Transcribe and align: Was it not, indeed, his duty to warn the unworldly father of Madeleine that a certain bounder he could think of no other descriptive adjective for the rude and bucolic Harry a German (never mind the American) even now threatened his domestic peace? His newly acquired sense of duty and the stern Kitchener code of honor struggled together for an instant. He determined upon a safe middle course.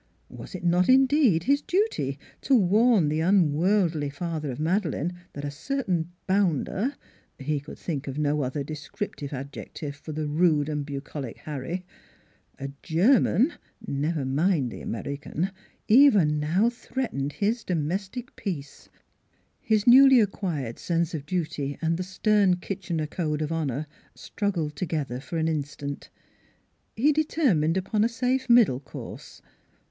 Was 0.29 0.55
it 0.55 0.63
not, 0.63 0.89
indeed, 0.89 1.43
his 1.43 1.61
duty 1.61 2.17
to 2.41 2.55
warn 2.55 3.07
the 3.07 3.19
unworldly 3.19 4.09
father 4.09 4.49
of 4.49 4.59
Madeleine 4.59 5.13
that 5.33 5.45
a 5.45 5.51
certain 5.51 6.09
bounder 6.25 6.95
he 7.37 7.59
could 7.59 7.77
think 7.77 8.07
of 8.07 8.17
no 8.17 8.41
other 8.41 8.63
descriptive 8.63 9.31
adjective 9.31 9.95
for 9.95 10.11
the 10.11 10.25
rude 10.25 10.69
and 10.69 10.87
bucolic 10.87 11.37
Harry 11.37 11.85
a 12.57 12.71
German 12.81 13.53
(never 13.87 14.25
mind 14.25 14.71
the 14.71 14.81
American) 14.81 15.51
even 15.87 16.39
now 16.39 16.67
threatened 16.67 17.33
his 17.33 17.63
domestic 17.63 18.35
peace? 18.35 18.89
His 19.59 19.85
newly 19.85 20.19
acquired 20.19 20.79
sense 20.79 21.13
of 21.13 21.27
duty 21.27 21.77
and 21.79 21.95
the 21.97 22.01
stern 22.01 22.55
Kitchener 22.55 23.05
code 23.05 23.43
of 23.43 23.51
honor 23.51 23.85
struggled 24.15 24.75
together 24.75 25.19
for 25.19 25.37
an 25.37 25.47
instant. 25.47 26.09
He 26.95 27.11
determined 27.11 27.77
upon 27.77 28.03
a 28.03 28.09
safe 28.09 28.49
middle 28.49 28.79
course. 28.79 29.43